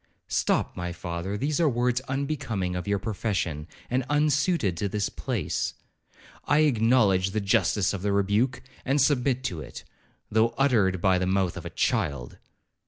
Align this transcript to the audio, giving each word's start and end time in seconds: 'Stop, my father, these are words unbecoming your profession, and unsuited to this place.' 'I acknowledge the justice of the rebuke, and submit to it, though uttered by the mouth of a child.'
'Stop, 0.27 0.75
my 0.75 0.91
father, 0.91 1.37
these 1.37 1.59
are 1.59 1.69
words 1.69 2.01
unbecoming 2.07 2.73
your 2.87 2.97
profession, 2.97 3.67
and 3.87 4.03
unsuited 4.09 4.75
to 4.75 4.89
this 4.89 5.09
place.' 5.09 5.75
'I 6.45 6.59
acknowledge 6.61 7.29
the 7.29 7.39
justice 7.39 7.93
of 7.93 8.01
the 8.01 8.11
rebuke, 8.11 8.63
and 8.83 8.99
submit 8.99 9.43
to 9.43 9.61
it, 9.61 9.83
though 10.31 10.55
uttered 10.57 11.01
by 11.01 11.19
the 11.19 11.27
mouth 11.27 11.55
of 11.55 11.67
a 11.67 11.69
child.' 11.69 12.39